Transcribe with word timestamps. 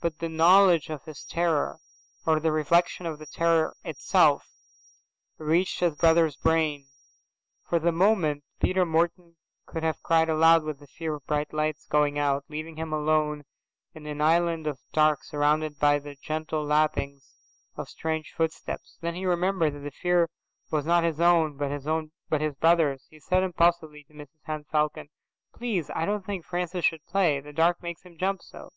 But 0.00 0.18
the 0.18 0.28
knowledge 0.28 0.90
of 0.90 1.04
his 1.04 1.22
terror, 1.22 1.78
or 2.26 2.40
the 2.40 2.50
reflection 2.50 3.06
of 3.06 3.20
the 3.20 3.26
terror 3.26 3.76
itself, 3.84 4.48
reached 5.38 5.78
his 5.78 5.94
brother's 5.94 6.34
brain. 6.34 6.88
For 7.68 7.78
the 7.78 7.92
moment, 7.92 8.42
Peter 8.58 8.84
Morton 8.84 9.36
could 9.66 9.84
have 9.84 10.02
cried 10.02 10.28
aloud 10.28 10.64
with 10.64 10.80
the 10.80 10.88
fear 10.88 11.14
of 11.14 11.26
bright 11.28 11.52
lights 11.52 11.86
going 11.86 12.18
out, 12.18 12.44
leaving 12.48 12.74
him 12.74 12.92
alone 12.92 13.44
in 13.94 14.04
an 14.06 14.20
island 14.20 14.66
of 14.66 14.80
dark 14.92 15.22
surrounded 15.22 15.78
by 15.78 16.00
the 16.00 16.16
gentle 16.16 16.64
lappings 16.64 17.30
of 17.76 17.88
strange 17.88 18.32
footsteps. 18.36 18.98
Then 19.00 19.14
he 19.14 19.26
remembered 19.26 19.74
that 19.74 19.78
the 19.86 19.92
fear 19.92 20.28
was 20.72 20.86
not 20.86 21.04
his 21.04 21.20
own, 21.20 21.56
but 21.56 22.40
his 22.40 22.54
brother's. 22.56 23.06
He 23.08 23.20
said 23.20 23.44
impulsively 23.44 24.02
to 24.08 24.12
Mrs 24.12 24.42
Henne 24.42 24.64
Falcon, 24.64 25.08
"Please, 25.54 25.88
I 25.94 26.04
don't 26.04 26.26
think 26.26 26.44
Francis 26.44 26.84
should 26.84 27.04
play. 27.06 27.38
The 27.38 27.52
dark 27.52 27.80
makes 27.80 28.02
him 28.02 28.18
jump 28.18 28.42
so." 28.42 28.72